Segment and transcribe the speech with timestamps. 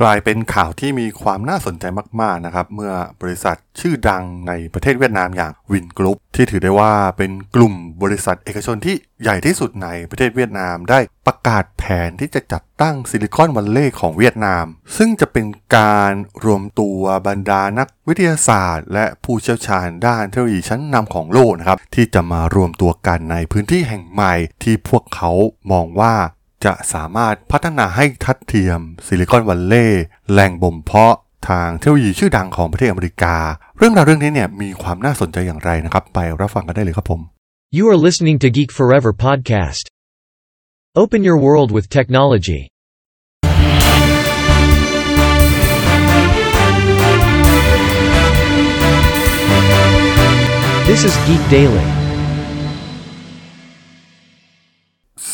[0.00, 1.84] กลายเป็นข่าวที่มีความน่าสนใจ
[2.20, 14.64] มากๆนะครับ เมื่อบริษัทชื่อดังในประเทศเวียดนามอย่างวินกรุ๊ปที่ถือได้ว่าเป็นกลุ่มบริษัทเอกชนที่ใหญ่ที่สุดในประเทศเวียดนามได้ประกาศแผนที่จะจัดตั้งซิลิคอนวัลเลย์ของเวียดนาม
[14.96, 15.46] ซึ่งจะเป็น
[15.76, 16.12] การ
[16.44, 25.30] รวมตัวบรรดานักวิทยาศาสตร์ และผู้เชี่ยวชาญด้านเทคโนโลยีชั้นนำของโลกนะครับที่จะมารวมตัวกันในพื้นที่แห่งใหม่ที่พวกเขา
[25.72, 26.14] มองว่า
[26.66, 31.14] จะสามารถพัฒนาให้ทัดเทียมซิลิคอนวัลเลย์แหล่งบ่มเพาะ
[31.48, 33.36] ทางเทคโนโลยีชื่อดังของประเทศอเมริกา
[33.78, 37.20] เรื่องราวเรื่องนี้เนี่ยมีความน่าสนใจอย่างไรนะครับ ไปรับฟังกันได้เลยครับผม
[37.76, 39.84] You are listening to Geek Forever podcast.
[41.02, 42.62] Open your world with technology.
[50.88, 51.95] This is Geek Daily.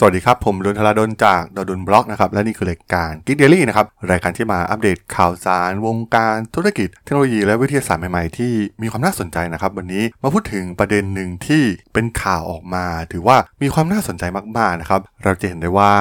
[0.04, 14.24] สวัสดีครับ ผมดนทราดนจากดนบล็อกนะครับ และนี่คือรายการ Geek Daily นะครับ รายการที่มาอัปเดตข่าวสาร วงการธุรกิจ เทคโนโลยีและวิทยาศาสตร์ใหม่ๆ ที่มีความน่าสนใจนะครับ วันนี้มาพูดถึงประเด็นหนึ่งที่เป็นข่าวออกมา ถือว่ามีความน่าสนใจ
[14.58, 15.94] มากๆนะครับ เราจะเห็นได้ว่า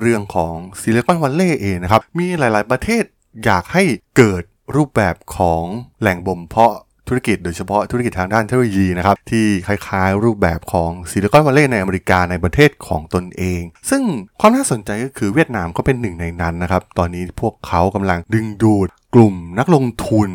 [0.00, 3.04] เรื่องของซิลิคอนวัลเลย์เองนะครับ มีหลายๆประเทศ
[3.44, 3.84] อยากให้
[4.16, 4.42] เกิด
[4.76, 5.64] รูปแบบของ
[6.00, 6.74] แหล่งบ่มเพาะ
[7.10, 14.02] ธุรกิจโดยเฉพาะธุรกิจทางด้านเทคโนโลยีนะครับ ที่คล้ายๆ รูปแบบของซิลิคอนวัลเลย์ในอเมริกาในประเทศของตนเอง ซึ่ง
[14.40, 20.30] ความน่าสนใจก็คือเวียดนามก็เป็นหนึ่งในนั้นนะครับ ตอนนี้พวกเขากำลังดึงดูดกลุ่มนักลงทุน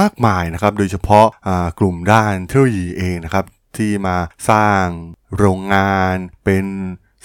[0.00, 1.26] มากมายนะครับ โดยเฉพาะ
[1.78, 3.44] กลุ่มด้านเทคโนโลยีเองนะครับ
[3.76, 4.16] ที่มา
[4.50, 4.84] สร้าง
[5.36, 6.66] โรงงานเป็น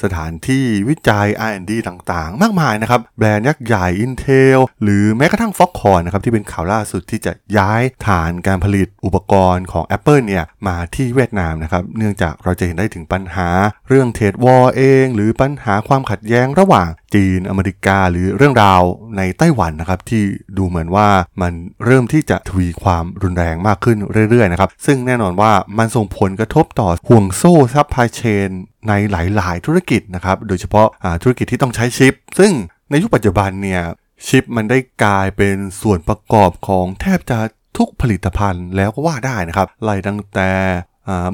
[0.03, 13.49] สถานที่วิจัย R&D ต่างๆ มากมายนะครับ แบรนด์ยักษ์ใหญ่ Intel หรือแม้กระทั่ง Foxconn นะครับที่เป็นข่าวล่าสุดที่จะย้ายฐานการผลิตอุปกรณ์ของ Apple เนี่ยมาที่เวียดนามนะครับเนื่องจากเราจะเห็นได้ถึงปัญหา
[13.87, 18.81] เรื่อง trade war เอง หรือปัญหาความขัดแย้งระหว่าง จีน อเมริกา หรือเรื่องราว
[19.17, 20.23] ในไต้หวันนะครับที่
[20.57, 21.07] ดูเหมือนว่า
[21.41, 21.53] มัน
[21.85, 23.97] เริ่มที่จะทวีความรุนแรงมากขึ้น
[24.29, 28.49] เรื่อยๆนะครับซึ่งแน่นอนว่ามันส่งผลกระทบต่อห่วงโซ่ supply chainน
[28.87, 30.87] ในหลายๆ ธุรกิจนะครับโดยเฉพาะ
[31.21, 32.51] ธุรกิจที่ต้องใช้ชิป ซึ่ง
[32.89, 33.81] ในยุคปัจจุบันเนี่ย
[34.27, 37.39] ชิปมันได้กลายเป็นส่วนประกอบของแทบจะ
[37.77, 40.51] ทุกผลิตภัณฑ์แล้วก็ว่าได้นะครับไล่ตั้งแต่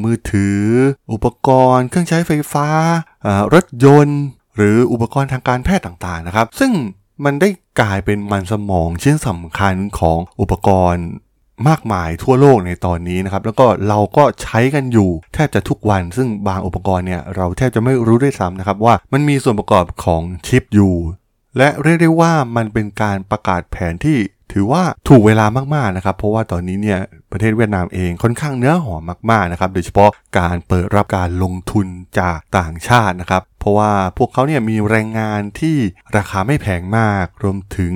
[0.03, 0.59] มือถือ
[1.11, 2.67] อุปกรณ์ เครื่องใช้ไฟฟ้า
[3.53, 4.21] รถยนต์
[4.59, 6.71] หรืออุปกรณ์ทางการแพทย์ต่างๆนะครับ ซึ่ง
[7.25, 7.49] มันได้
[7.81, 11.05] กลายเป็นมันสมองชิ้นสำคัญของอุปกรณ์
[11.67, 20.93] มากมายทั่วโลกในตอนนี้นะครับ แล้วก็เราก็ใช้กันอยู่แทบจะทุกวัน ซึ่งบางอุปกรณ์เนี่ยเราแทบจะไม่รู้ด้วยซ้ำนะครับว่ามันมีส่วนประกอบของชิปอยู่
[21.57, 24.19] และเรียกได้ว่ามันเป็นการประกาศแผนที่
[24.53, 25.45] ถือว่าถูกเวลา
[25.75, 26.99] มากๆนะครับ เพราะว่าตอนนี้เนี่ย
[27.31, 31.87] ประเทศเวียดนามเองค่อนข้างเนื้อหอมมากๆนะครับโดยเฉพาะการเปิดรับการลงทุน
[32.19, 35.77] จากต่างชาตินะครับ เพราะว่าพวกเขาเนี่ยมีแรงงานที่
[36.15, 37.93] ราคาไม่แพงมาก รวมถึง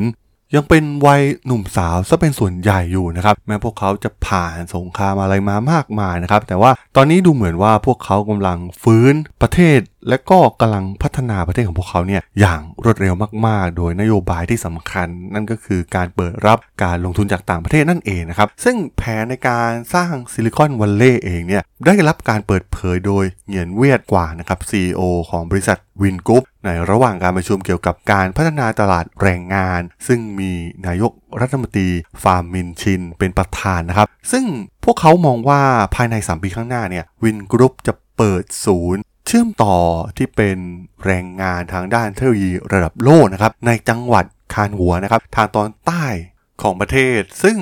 [0.55, 13.13] ยังเป็นวัยหนุ่มสาวซะเป็นส่วนใหญ่อยู่นะครับแม้พวกเขาจะผ่านสงครามอะไรมามากมายนะครับแต่ว่าตอนนี้ดูเหมือนว่าพวกเขากำลังฟื้นประเทศ และก็กำลังพัฒนาประเทศของพวกเขาเนี่ยอย่างรวดเร็ว
[13.47, 30.51] มากๆ โดยนโยบายที่สำคัญ นั่นก็คือการเปิดรับการลงทุนจากต่างประเทศนั่นเองนะครับซึ่งแผนในการสร้างซิลิคอนวัลเลย์เองเนี่ยได้รับการเปิดเผยโดยเหงียนเวียดกวางนะครับ CEO ของบริษัทวินกรุ๊ป ในระหว่างการประชุมเกี่ยวกับการพัฒนาตลาดแรงงาน ซึ่งมี
[30.88, 31.90] นายกรัฐมนตรี
[32.24, 34.46] ฟาร์มินชิน เป็นประธานนะครับ ซึ่ง
[34.84, 35.62] พวกเขามองว่า
[35.96, 39.78] ภายใน 3 ปีข้างหน้าเนี่ยวินกรุ๊ปจะเปิดศูนย์เชื่อมต่อ
[40.18, 40.57] ที่เป็น
[41.06, 46.06] แรงงานทางด้านเทคโนโลยีระดับโลกนะครับในจังหวัดคานหัวนะครับทางตอนใต้
[46.62, 47.57] ของประเทศ ซึ่ง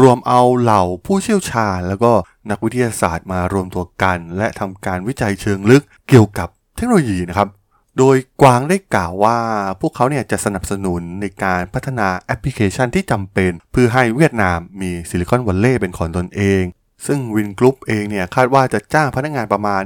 [0.00, 2.12] รวมเอาเหล่าผู้เชี่ยวชาญ แล้วก็
[2.50, 7.48] นักวิทยาศาสตร์มารวมตัวกัน และทำการวิจัยเชิงลึกเกี่ยวกับเทคโนโลยีนะครับ
[7.98, 9.38] โดยกวางได้กล่าวว่า
[9.80, 16.64] พวกเขาเนี่ยจะสนับสนุนในการพัฒนาแอปพลิเคชันที่จำเป็น เพื่อให้เวียดนามมีซิลิคอนวัลเลย์เป็นของตนเอง
[17.06, 19.82] ซึ่งวินกรุ๊ปเองเนี่ยคาดว่าจะจ้างพนักงานประมาณ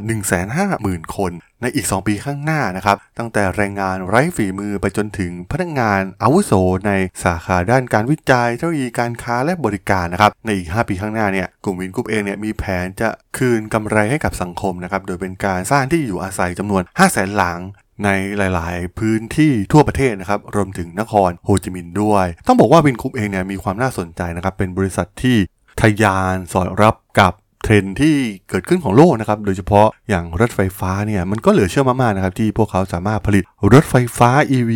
[0.56, 1.32] 150,000 คน
[1.62, 6.52] ในอีก 2 ปีข้างหน้านะครับ ตั้งแต่แรงงานไร้ฝีมือไปจนถึงพนักงานอาวุโส
[6.86, 6.92] ใน
[7.24, 17.58] สาขาด้านการวิจัยเทคโนโลยีการค้าและบริการนะครับในอีก 5 ปีข้างหน้าเนี่ยกลุ่มวินกรุ๊ปเองเนี่ยมีแผนจะคืนกำไรให้กับสังคมนะครับโดยเป็นการสร้างที่อยู่อาศัยจำนวน 5 0 0 0 0 0หลัง
[18.04, 18.08] ใน
[18.38, 25.36] หลาย ๆ พื้นที่ทั่วประเทศนะครับรวมถึงนครโฮจิมินห์ด้วย ต้องบอกว่าวินกรุ๊ปเองเนี่ยมีความน่าสนใจนะครับเป็นบริษัทที่
[25.80, 28.16] ทะยานสอดรับกับ เทรนด์ที่
[28.48, 34.70] เกิดขึ้นของโลกนะครับ โดยเฉพาะอย่างรถไฟฟ้าเนี่ยมันก็เหลือเชื่อมากๆนะครับที่พวกเขาสามารถผลิตรถไฟฟ้า EV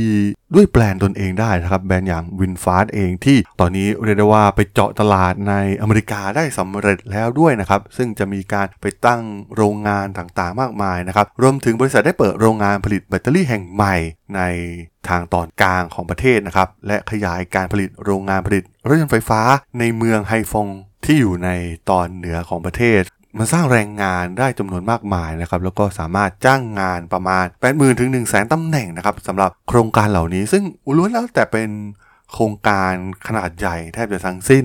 [0.55, 9.23] ด้วยแบรนด์ตนเองได้นะครับ แบรนด์อย่างวินฟาสต์เองที่ตอนนี้เรียกได้ว่าไปเจาะตลาดในอเมริกาได้สำเร็จแล้วด้วยนะครับ ซึ่งจะมีการไปตั้ง
[9.57, 13.95] โรงงานต่างๆ มากมายนะครับ รวมถึงบริษัทได้เปิดโรงงานผลิตแบตเตอรี่แห่งใหม่
[14.37, 14.41] ใน
[15.09, 19.41] ทางตอนกลางของประเทศนะครับและขยายการผลิตโรงงานผลิตรถยนต์ไฟฟ้า
[19.79, 20.69] ในเมืองไฮฟง
[21.05, 21.49] ที่อยู่ใน
[21.91, 23.03] ตอนเหนือของประเทศ
[23.39, 30.65] มันสร้างแรงงานได้จำนวนมากมายนะครับแล้วก็สามารถจ้างงานประมาณ 80,000ถึง1 0 0 0 0แสนตำแหน่งนะครับสำหรับโครงการเหล่านี้ ซึ่ง
[30.99, 31.71] ล้วนแล้วแต่เป็น
[32.33, 32.93] โครงการ
[33.27, 34.65] ขนาดใหญ่แทบจะทั้งสิ้น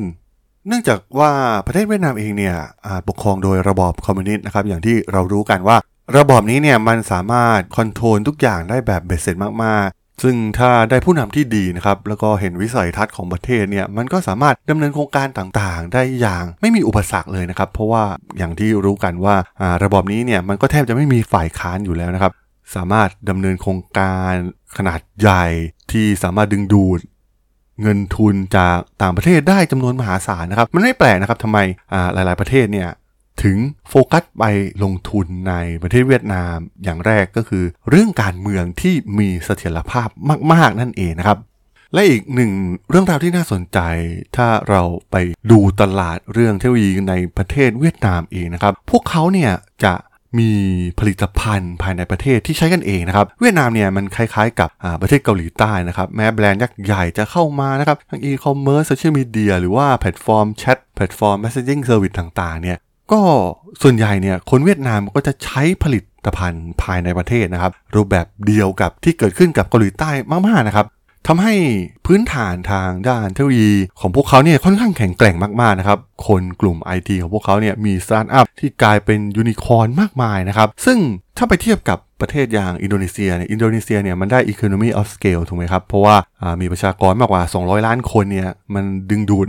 [0.68, 1.31] เนื่องจากว่า
[1.65, 2.56] ประเทศเวียดนามเองเนี่ย
[3.07, 5.77] ปกครองโดยระบอบคอมมิวนิสต์นะครับอย่างที่เรารู้กันว่า
[6.18, 9.89] ระบอบนี้เนี่ยมันสามารถคอนโทรลทุกอย่างได้แบบเบ็ดเสร็จมาก
[10.24, 18.04] ซึ่งถ้าได้ผู้นำที่ดีนะครับแล้วก็เห็นวิสัยทัศน์ของประเทศเนี่ยมันก็สามารถดำเนินโครงการต่างๆ ได้อย่างไม่มีอุปสรรคเลยนะครับ เพราะว่า
[18.38, 19.36] อย่างที่รู้กันว่า
[19.83, 22.31] ระบอบนี้เนี่ยมันก็แทบจะไม่มีฝ่ายค้านอยู่แล้วนะครับ
[22.75, 24.33] สามารถดำเนินโครงการ
[24.77, 25.45] ขนาดใหญ่
[25.92, 27.00] ที่สามารถดึงดูด
[27.81, 31.57] เงินทุนจากต่างประเทศได้จำนวนมหาศาลนะครับ มันไม่แปลกนะครับทำไม
[32.13, 32.89] หลาย ๆ ประเทศเนี่ย
[33.44, 33.57] ถึง
[33.89, 34.44] โฟกัสไป
[34.83, 40.09] ลงทุนในประเทศเวียดนามอย่างแรกก็คือ เรื่องการเมืองที่มีเสถียรภาพ
[40.53, 41.39] มาก ๆ นั่นเองนะครับ
[41.94, 42.51] และอีกหนึ่ง
[42.89, 43.80] เรื่องราวที่น่าสนใจ
[44.36, 44.81] ถ้าเรา
[45.12, 45.15] ไป
[45.51, 49.51] ดูตลาดเรื่องเทคโนโลยีในประเทศเวียดนามเองนะครับ พวกเขาเนี่ย
[49.86, 49.94] จะ
[50.39, 50.51] มี
[51.00, 54.69] ผลิตภัณฑ์ภายในประเทศที่ใช้กันเองนะครับ เวียดนามเนี่ยมันคล้ายๆกับ
[55.01, 62.77] ประเทศเกาหลีใต้นะครับ แม้แบรนด์ยักษ์ใหญ่จะเข้ามานะครับทั้งอีคอมเมิร์ซโซเชียลมีเดียหรือว่าแพลตฟอร์มแชทแพลตฟอร์ม messaging service ต่างๆเนี่ย
[63.12, 63.22] ก็
[63.82, 70.10] ส่วนใหญ่เนี่ยคนเวียดนามก็จะใช้ผลิตภัณฑ์ภายในประเทศนะครับ รูปแบบเดียวกับที่เกิดขึ้นกับเกาหลีใต้
[70.48, 70.88] มากๆนะครับ
[71.28, 71.54] ทำให้
[72.06, 80.98] พื้นฐานทางด้านเทคโนโลยีของพวกเขาเนี่ยค่อนข้างแข็งแกร่งมากๆนะครับ คนกลุ่ม IT ของพวกเขาเนี่ยมีสตาร์ทอัพที่กลายเป็นยูนิคอร์นมากมายนะครับ ซึ่ง
[81.38, 86.16] ถ้าไปเทียบกับประเทศอย่างอินโดนีเซียเนี่ยอินโดนีเซียเนี่ยมันได้ economy of scale ถูกไหมครับ เพราะว่า
[86.62, 89.48] มีประชากรมากกว่า 200 ล้านคนเนี่ยมันดึงดูด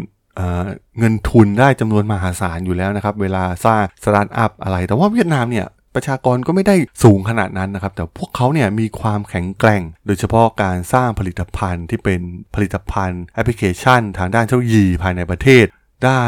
[0.98, 12.20] เงินทุนได้จำนวนมหาศาลอยู่แล้วนะครับ เวลาสร้างสตาร์ทอัพอะไร แต่ว่าเวียดนามเนี่ยประชากรก็ไม่ได้สูงขนาดนั้นนะครับ แต่พวกเขาเนี่ยมีความแข็งแกร่ง โดยเฉพาะการสร้างผลิตภัณฑ์ที่เป็น
[12.54, 15.64] ผลิตภัณฑ์แอปพลิเคชัน ทางด้านเทคโนโลยีภายในประเทศ
[16.04, 16.22] ได้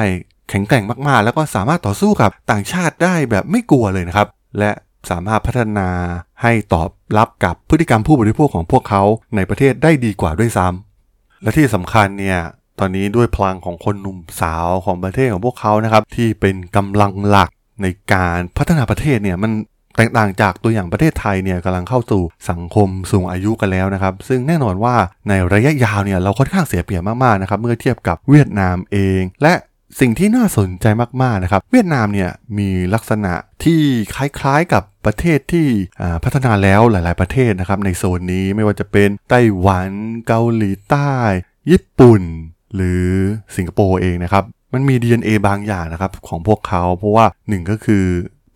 [0.50, 4.28] แข็งแกร่งมากๆ แล้วก็สามารถต่อสู้กับต่างชาติได้แบบไม่กลัวเลยนะครับ
[4.58, 4.70] และ
[5.10, 5.88] สามารถพัฒนา
[6.42, 6.88] ให้ตอบ
[7.18, 9.02] รับกับพฤติกรรมผู้บริโภคของพวกเขา
[9.36, 12.38] ในประเทศได้ดีกว่าด้วยซ้ำและที่สำคัญเนี่ย
[12.84, 17.50] ตอนนี้ด้วยพลังของคนหนุ่มสาวของประเทศของพวกเขานะครับที่เป็นกำลังหลัก
[17.82, 19.52] ในการพัฒนาประเทศเนี่ยมัน
[19.96, 24.96] แตกต่างจากตัวอย่างประเทศไทยเนี่ยกำลังเข้าสู่สังคมสูงอายุกันแล้วนะครับ ซึ่งแน่นอนว่า
[25.28, 29.52] ในระยะยาวเนี่ยเราค่อนข้างเสียเปรียบมากๆนะครับเมื่อเทียบกับเวียดนามเอง และ
[30.00, 30.86] สิ่งที่น่าสนใจ
[31.22, 33.32] มากๆนะครับ เวียดนามเนี่ยมีลักษณะ
[33.64, 33.80] ที่
[34.14, 35.68] คล้ายๆกับประเทศที่
[36.24, 39.90] พัฒนาแล้วหลาย ๆประเทศนะครับในโซนนี้ไม่ว่าจะเป็นไต้หวัน
[40.26, 41.12] เกาหลีใต้
[41.70, 42.22] ญี่ปุ่น
[42.74, 43.04] หรือ
[43.56, 48.04] สิงคโปร์เองนะครับ มันมี DNA บางอย่างนะครับของพวกเขาเพราะว่าหนึ่งก็คือ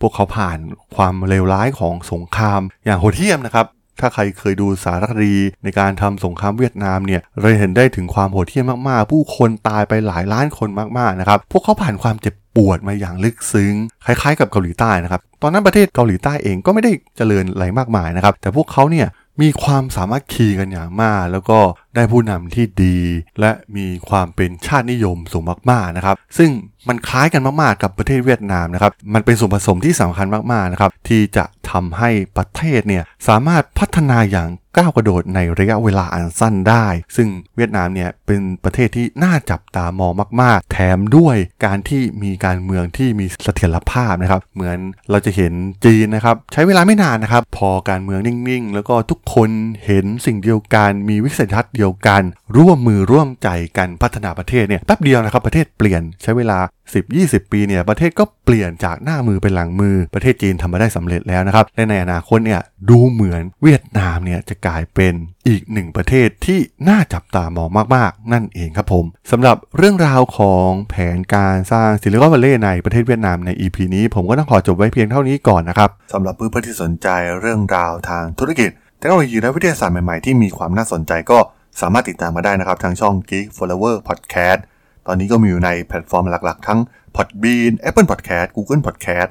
[0.01, 0.59] พวกเขาผ่าน
[0.97, 3.67] ความเลวร้ายของสงครามอย่างโหดเหี้ยมนะครับ
[4.01, 10.69] ถ้าใครเคยดูสารคดีในการทำสงครามเวียดนามเนี่ยเราเห็นได้ถึงความโหดเหี้ยมมากๆ ผู้คนตายไปหลายล้านคน
[10.99, 13.75] มากๆนะครับ พวกเขาผ่านความเจ็บปวดมาอย่างลึกซึ้ง
[14.05, 19.07] คล้ายๆ กับเกาหลีใต้นะครับ ตอนนั้นประเทศเกาหลีใต้เองก็ไม่ได้เจริญอะไรมากมายนะครับ แต่พวกเขาเนี่ย
[19.43, 21.59] มีความสามารถขี่กันอย่างมาก แล้วก็
[21.95, 22.99] ได้ผู้นำที่ดี
[23.41, 26.51] และมีความเป็นชาตินิยมสูงมากๆนะครับ ซึ่ง
[26.89, 36.87] มันคล้ายกันมากๆกับประเทศเวียดนามนะครับ มันเป็นส่วนผสมที่สำคัญมากๆนะครับที่จะทำให้ประเทศเนี่ยสามารถพัฒนาอย่าง ก้าวกระโดดในระยะเวลาอันสั้นได้
[37.17, 40.13] ซึ่งเวียดนามเนี่ยเป็นประเทศที่น่าจับตามอง
[40.43, 44.79] มาก ๆ แถมด้วยการที่มีการเมืองที่มีเสถียรภาพนะครับ เหมือน
[45.11, 45.53] เราจะเห็น
[45.85, 49.51] จีนนะครับใช้เวลาไม่นานนะครับ พอการเมืองนิ่ง ๆ แล้วก็ทุกคน
[49.87, 52.23] เห็นสิ่งเดียวกัน มีวิสัยทัศน์เดียวกัน
[52.57, 56.59] ร่วมมือร่วมใจกันพัฒนาประเทศเนี่ยแป๊บเดียวนะครับประเทศเปลี่ยนใช้เวลา
[57.05, 65.15] 10-20 ปีเนี่ยประเทศก็เปลี่ยนจากหน้ามือเป็นหลังมือประเทศจีนทำมาได้สำเร็จแล้วนะครับและในอนาคตเนี่ยดูเหมือนเวียดนามเนี่ยจะกลายเป็น
[65.49, 77.09] อีกหนึ่งประเทศที่น่าจับตามองมากๆ นั่นเองครับผมสำหรับเรื่องราวของแผนการสร้างซิลิคอนวัลเลย์ในประเทศเวียดนามใน EP นี้ ผมก็ต้องขอจบไว้เพียงเท่านี้ก่อนนะครับสำหรับเพื่อนๆที่สนใจ
[77.41, 81.39] เรื่องราวทางธุรกิจเทคโนโลยีและวิทยาศาสตร์ใหม่ๆที่มีความน่าสนใจก็
[81.81, 84.61] สามารถติดตามมาได้นะครับทางช่อง Geek Forever Podcast
[85.07, 86.81] ตอนนี้ก็มีอยู่ในแพลตฟอร์มหลักๆ ทั้ง
[87.17, 89.31] Podbean Apple Podcast Google Podcast